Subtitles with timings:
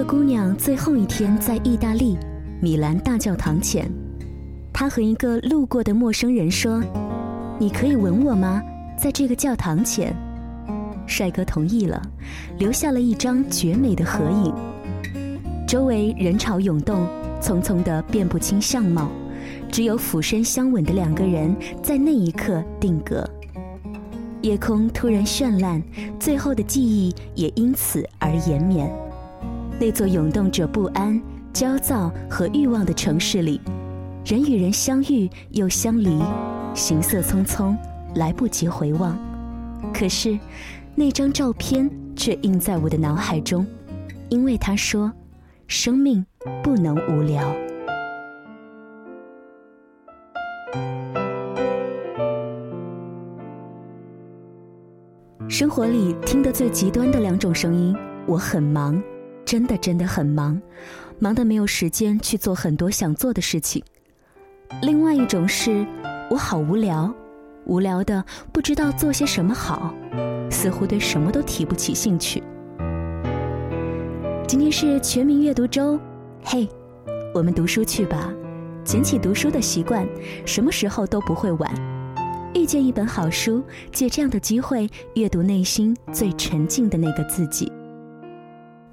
[0.00, 2.16] 个姑娘最后一天在意大利
[2.58, 3.86] 米兰大教堂前，
[4.72, 6.82] 她和一个路过的陌生人说
[7.60, 8.62] ：“你可以吻我吗？
[8.96, 10.16] 在这个教堂前。”
[11.06, 12.00] 帅哥同意了，
[12.56, 14.54] 留下了一张绝美的合影。
[15.68, 17.06] 周围人潮涌动，
[17.38, 19.10] 匆匆的辨不清相貌，
[19.70, 23.22] 只有俯身相吻的两个人在那一刻定格。
[24.40, 25.82] 夜空突然绚烂，
[26.18, 28.90] 最后的记忆也因此而延绵。
[29.80, 31.18] 那座涌动着不安、
[31.54, 33.58] 焦躁和欲望的城市里，
[34.26, 36.22] 人与人相遇又相离，
[36.74, 37.74] 行色匆匆，
[38.14, 39.18] 来不及回望。
[39.94, 40.38] 可是，
[40.94, 43.66] 那张照片却印在我的脑海中，
[44.28, 45.10] 因为他说
[45.66, 46.22] ：“生命
[46.62, 47.42] 不能无聊。”
[55.48, 59.02] 生活里听得最极端的两种声音，我很忙。
[59.44, 60.60] 真的真的很忙，
[61.18, 63.82] 忙得没有时间去做很多想做的事情。
[64.82, 65.84] 另外一种是，
[66.30, 67.12] 我好无聊，
[67.66, 69.92] 无聊的不知道做些什么好，
[70.50, 72.42] 似乎对什么都提不起兴趣。
[74.46, 75.98] 今天是全民阅读周，
[76.44, 76.68] 嘿，
[77.34, 78.32] 我们读书去吧，
[78.84, 80.08] 捡起读书的习惯，
[80.46, 81.72] 什么时候都不会晚。
[82.54, 83.62] 遇见一本好书，
[83.92, 87.70] 借这样的机会阅读内心最沉静的那个自己。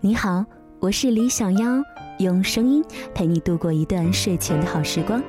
[0.08, 0.46] 你好，
[0.80, 1.84] 我是李小妖，
[2.20, 2.82] 用声音
[3.14, 5.22] 陪你度过一段睡前的好时光。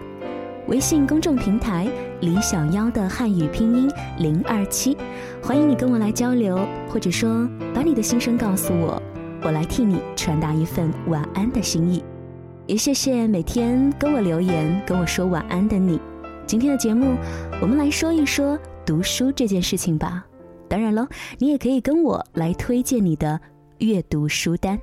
[0.69, 1.89] 微信公众平台
[2.21, 4.97] 李小妖的汉语拼音零二七，
[5.43, 9.03] 欢迎你跟我来交流，或者说把你的心声告诉我，
[9.43, 12.05] 我来替你传达一份晚安的心意。
[12.69, 15.99] 也谢谢每天跟我留言跟我说晚安的你。
[16.47, 17.17] 今天的节目，
[17.61, 18.57] 我们来说一说
[18.87, 20.25] 读书这件事情吧。
[20.69, 21.05] 当然喽，
[21.39, 23.41] 你也可以跟我来推荐你的。
[23.79, 24.77] 阅读书单，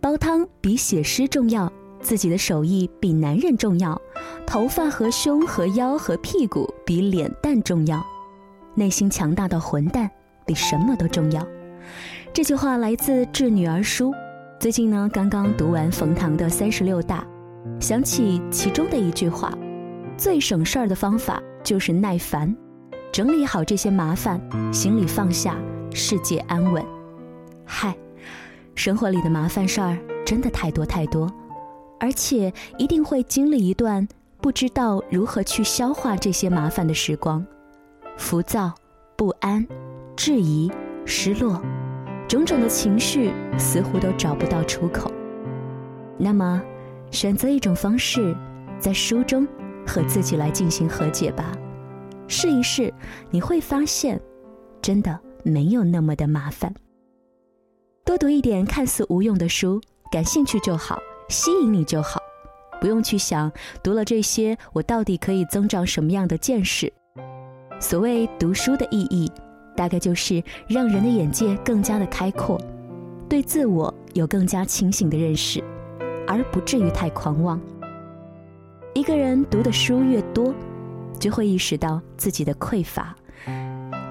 [0.00, 4.00] 煲汤比写诗重要，自己的手艺比男人重要，
[4.44, 8.04] 头发和胸和腰和屁股比脸蛋重要，
[8.74, 10.10] 内心强大的混蛋
[10.44, 11.46] 比什么都重要。
[12.32, 14.10] 这句话来自《致女儿书》。
[14.58, 17.24] 最近呢，刚刚读完冯唐的《三十六大》，
[17.80, 19.56] 想起其中的一句话：
[20.16, 22.52] 最省事儿的方法就是耐烦，
[23.12, 24.40] 整理好这些麻烦，
[24.72, 25.56] 心里放下。
[25.92, 26.84] 世界安稳，
[27.64, 27.96] 嗨，
[28.74, 31.32] 生活里的麻烦事儿真的太多太多，
[31.98, 34.06] 而且一定会经历一段
[34.40, 37.44] 不知道如何去消化这些麻烦的时光，
[38.16, 38.72] 浮躁、
[39.16, 39.66] 不安、
[40.14, 40.70] 质疑、
[41.04, 41.60] 失落，
[42.28, 45.10] 种种的情绪似乎都找不到出口。
[46.16, 46.62] 那么，
[47.10, 48.36] 选择一种方式，
[48.78, 49.46] 在书中
[49.86, 51.52] 和自己来进行和解吧，
[52.28, 52.92] 试一试，
[53.30, 54.20] 你会发现，
[54.80, 55.18] 真的。
[55.42, 56.74] 没有那么的麻烦。
[58.04, 62.20] 多读一点看似无用的书，感兴趣就好，吸引你就好，
[62.80, 66.92] 不用去想读了这些我到底可以增长什么样的见识。
[67.80, 69.30] 所谓读书的意义，
[69.76, 72.60] 大概就是让人的眼界更加的开阔，
[73.28, 75.62] 对自我有更加清醒的认识，
[76.26, 77.60] 而不至于太狂妄。
[78.94, 80.52] 一个人读的书越多，
[81.20, 83.14] 就会意识到自己的匮乏。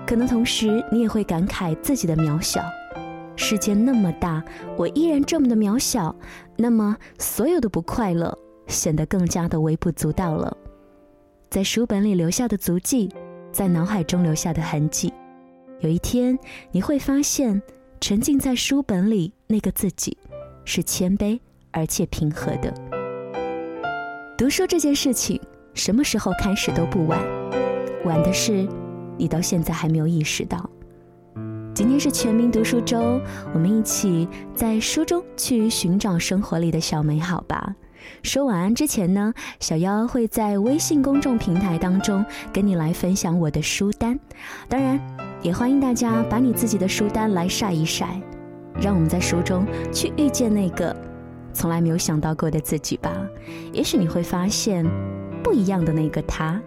[0.08, 2.62] 可能同时，你也会感慨自己的渺小。
[3.36, 4.42] 世界那么大，
[4.78, 6.16] 我依然这么的渺小，
[6.56, 8.36] 那么所有的不快乐
[8.68, 10.56] 显得更加的微不足道了。
[11.50, 13.14] 在书本里留下的足迹，
[13.52, 15.14] 在脑海中留下的痕迹，
[15.82, 16.40] 有一天
[16.72, 17.62] 你会发现，
[18.00, 20.18] 沉浸在书本里那个自己，
[20.64, 21.38] 是谦卑
[21.72, 22.74] 而且平和的。
[24.38, 25.40] 读书这件事情，
[25.74, 27.22] 什么时候开始都不晚，
[28.06, 28.66] 晚的是。
[29.18, 30.70] 你到现在还没有意识到，
[31.74, 33.20] 今天是全民读书周，
[33.54, 37.76] 我们一起在书中去寻找生活里的小美好吧。
[38.24, 42.24] 说晚安之前呢，小妖会在微信公众平台当中
[42.54, 44.18] 跟你来分享我的书单，
[44.70, 45.00] 当然
[45.42, 48.22] 也欢迎大家把你自己的书单来晒一晒，
[48.80, 50.96] 让我们在书中去遇见那个
[51.54, 53.12] 从来没有想到过的自己吧。
[53.74, 54.86] 也许你会发现，
[55.44, 56.62] 不一样的那个他。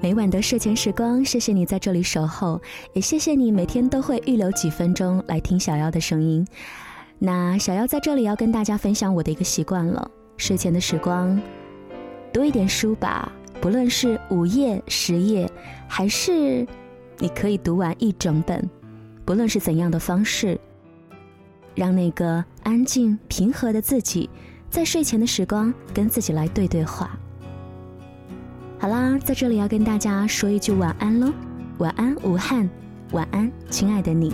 [0.00, 2.62] 每晚的睡前时光，谢谢你在这里守候，
[2.92, 6.46] 也谢谢你每天都会预留几分钟来听小妖的声音。
[7.18, 11.40] 那小妖在这里要跟大家分享我的一个习惯了：睡前的时光，
[12.32, 15.50] 读一点书吧，不论是五页、十页，
[15.88, 16.64] 还是
[17.18, 18.70] 你可以读完一整本，
[19.24, 20.56] 不论是怎样的方式，
[21.74, 24.30] 让那个安静平和的自己，
[24.70, 27.18] 在睡前的时光跟自己来对对话。
[28.80, 31.32] 好啦，在这里要跟大家说一句晚安喽，
[31.78, 32.68] 晚安武汉，
[33.10, 34.32] 晚安亲爱的你。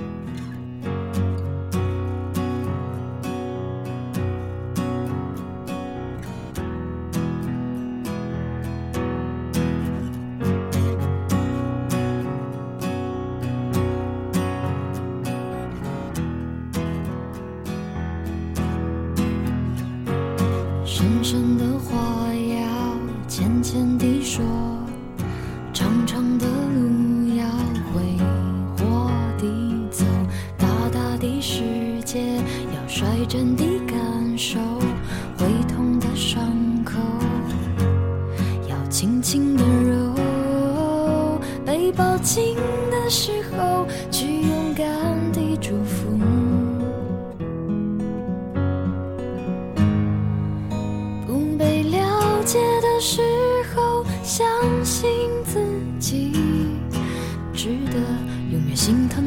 [20.85, 22.13] 深深的话
[38.94, 40.14] 轻轻地揉，
[41.67, 42.55] 被抱紧
[42.93, 44.87] 的时候去勇敢
[45.32, 46.17] 地祝福。
[51.26, 53.20] 不被了解的时
[53.75, 54.46] 候，相
[54.85, 55.11] 信
[55.44, 55.58] 自
[55.99, 56.31] 己
[57.52, 57.99] 值得
[58.52, 59.24] 永远心疼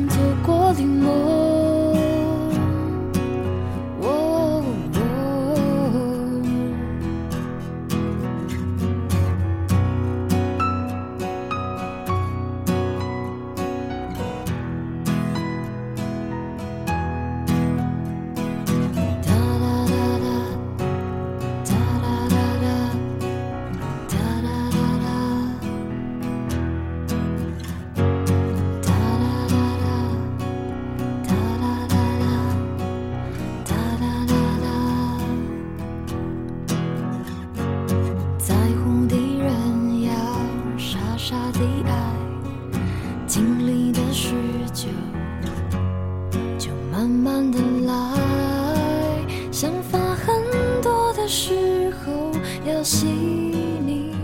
[49.83, 50.43] 发很
[50.81, 52.31] 多的时候，
[52.65, 54.15] 要细腻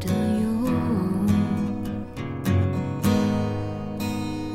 [0.00, 0.08] 的
[0.40, 0.64] 用。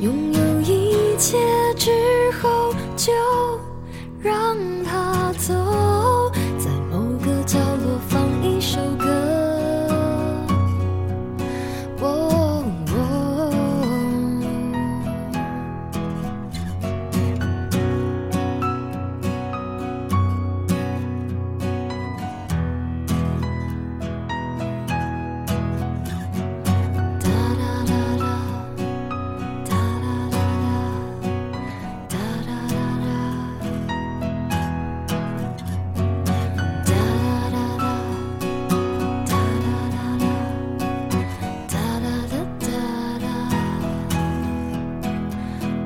[0.00, 1.38] 拥有一切
[1.76, 1.90] 之
[2.40, 3.12] 后，就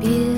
[0.03, 0.32] beautiful.